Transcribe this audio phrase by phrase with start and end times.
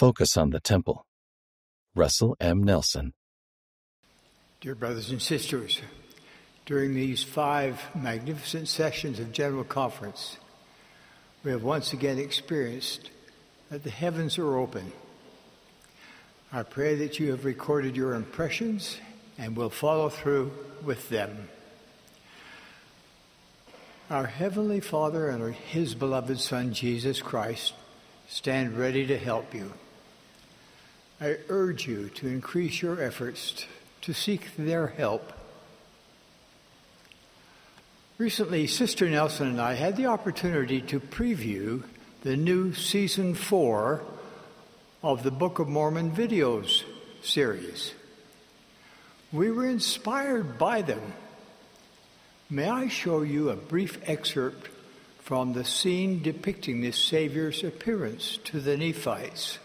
[0.00, 1.04] Focus on the Temple.
[1.94, 2.62] Russell M.
[2.62, 3.12] Nelson.
[4.62, 5.82] Dear brothers and sisters,
[6.64, 10.38] during these five magnificent sessions of General Conference,
[11.44, 13.10] we have once again experienced
[13.68, 14.90] that the heavens are open.
[16.50, 18.96] I pray that you have recorded your impressions
[19.36, 20.50] and will follow through
[20.82, 21.50] with them.
[24.08, 27.74] Our Heavenly Father and His beloved Son, Jesus Christ,
[28.28, 29.74] stand ready to help you.
[31.22, 33.66] I urge you to increase your efforts
[34.02, 35.34] to seek their help.
[38.16, 41.82] Recently, Sister Nelson and I had the opportunity to preview
[42.22, 44.02] the new season four
[45.02, 46.84] of the Book of Mormon videos
[47.22, 47.92] series.
[49.30, 51.12] We were inspired by them.
[52.48, 54.70] May I show you a brief excerpt
[55.18, 59.58] from the scene depicting the Savior's appearance to the Nephites?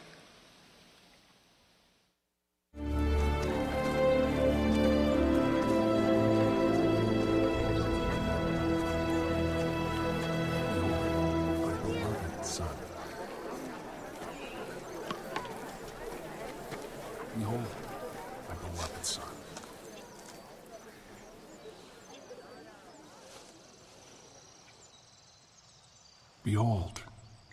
[26.46, 27.02] Behold,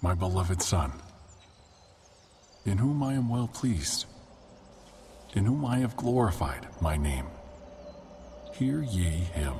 [0.03, 0.93] my beloved Son,
[2.67, 4.05] in whom I am well pleased,
[5.33, 7.25] in whom I have glorified my name.
[8.53, 9.55] Hear ye him.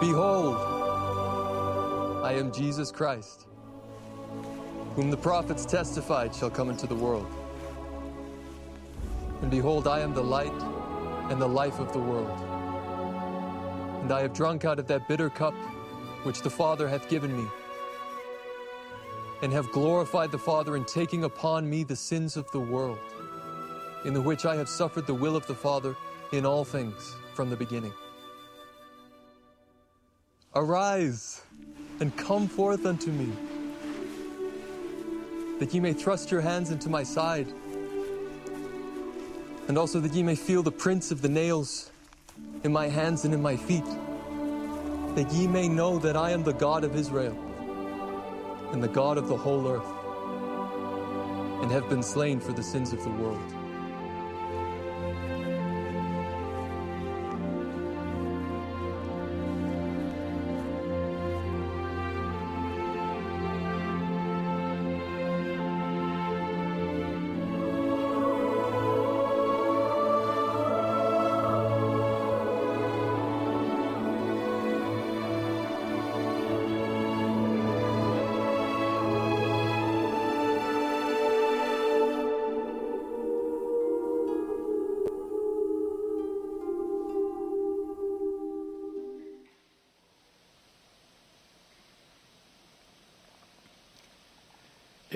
[0.00, 0.56] Behold,
[2.22, 3.46] I am Jesus Christ,
[4.94, 7.26] whom the prophets testified shall come into the world.
[9.40, 10.52] And behold, I am the light
[11.30, 12.38] and the life of the world.
[14.02, 15.54] And I have drunk out of that bitter cup
[16.24, 17.48] which the Father hath given me,
[19.40, 22.98] and have glorified the Father in taking upon me the sins of the world,
[24.04, 25.96] in the which I have suffered the will of the Father
[26.32, 27.94] in all things from the beginning.
[30.58, 31.42] Arise
[32.00, 33.30] and come forth unto me,
[35.58, 37.46] that ye may thrust your hands into my side,
[39.68, 41.90] and also that ye may feel the prints of the nails
[42.64, 43.84] in my hands and in my feet,
[45.14, 47.36] that ye may know that I am the God of Israel
[48.72, 49.92] and the God of the whole earth,
[51.62, 53.65] and have been slain for the sins of the world.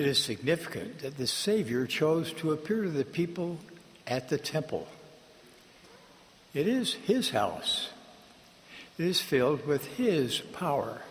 [0.01, 3.59] It is significant that the Savior chose to appear to the people
[4.07, 4.87] at the temple.
[6.55, 7.91] It is His house.
[8.97, 11.03] It is filled with His power.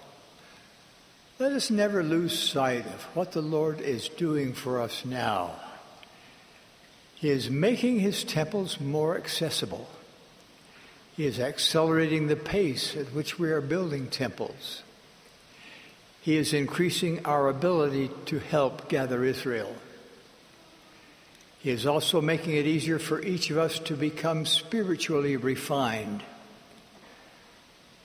[1.39, 5.53] Let us never lose sight of what the Lord is doing for us now.
[7.15, 9.89] He is making His temples more accessible.
[11.17, 14.83] He is accelerating the pace at which we are building temples.
[16.21, 19.75] He is increasing our ability to help gather Israel.
[21.61, 26.23] He is also making it easier for each of us to become spiritually refined.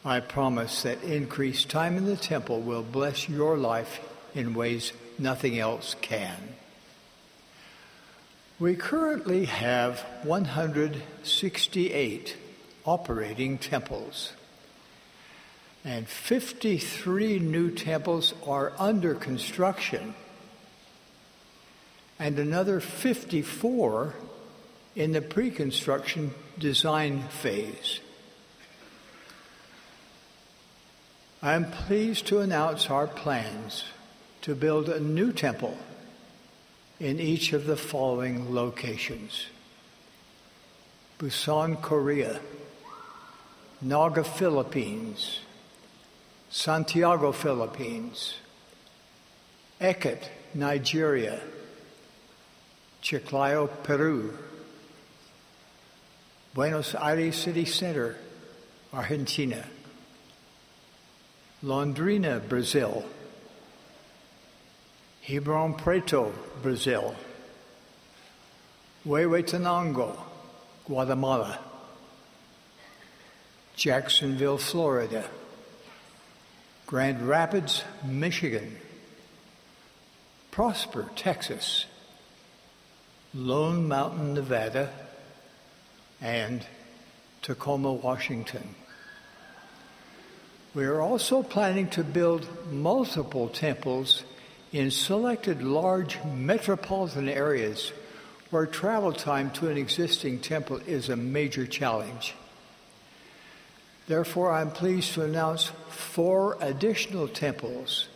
[0.03, 3.99] I promise that increased time in the temple will bless your life
[4.33, 6.37] in ways nothing else can.
[8.59, 12.37] We currently have 168
[12.85, 14.33] operating temples
[15.85, 20.15] and 53 new temples are under construction,
[22.17, 24.15] and another 54
[24.95, 27.99] in the pre construction design phase.
[31.43, 33.83] I am pleased to announce our plans
[34.41, 35.77] to build a new temple
[36.99, 39.45] in each of the following locations.
[41.19, 42.39] Busan, Korea,
[43.81, 45.41] Naga, Philippines,
[46.55, 48.35] Santiago, Philippines,
[49.81, 51.41] Eket, Nigeria,
[53.03, 54.33] Chiclayo, Peru,
[56.53, 58.15] Buenos Aires City Center,
[58.93, 59.65] Argentina,
[61.61, 63.03] Londrina, Brazil,
[65.27, 67.13] Ribeirão Preto, Brazil,
[69.05, 70.17] Huehuetenango,
[70.87, 71.59] Guatemala,
[73.75, 75.29] Jacksonville, Florida,
[76.87, 78.77] Grand Rapids, Michigan,
[80.51, 81.85] Prosper, Texas,
[83.33, 84.91] Lone Mountain, Nevada,
[86.21, 86.65] and
[87.41, 88.75] Tacoma, Washington.
[90.75, 94.23] We are also planning to build multiple temples
[94.71, 97.93] in selected large metropolitan areas
[98.51, 102.35] where travel time to an existing temple is a major challenge.
[104.07, 108.07] Therefore, I'm pleased to announce four additional temples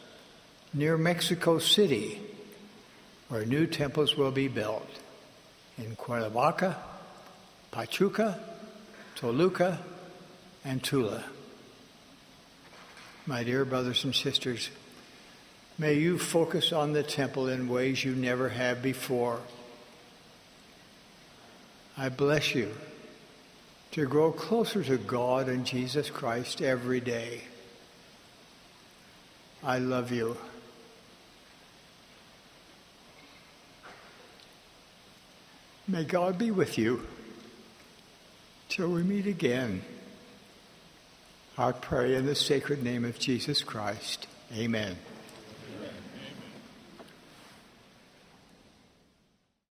[0.73, 2.21] near Mexico City
[3.29, 4.87] where new temples will be built
[5.77, 6.77] in Cuernavaca,
[7.71, 8.39] Pachuca,
[9.15, 9.79] Toluca,
[10.63, 11.23] and Tula.
[13.25, 14.69] My dear brothers and sisters,
[15.77, 19.39] may you focus on the temple in ways you never have before.
[21.97, 22.71] I bless you
[23.91, 27.43] to grow closer to God and Jesus Christ every day.
[29.63, 30.37] I love you.
[35.87, 37.07] May God be with you
[38.69, 39.81] till we meet again.
[41.57, 44.27] I pray in the sacred name of Jesus Christ.
[44.55, 44.97] Amen.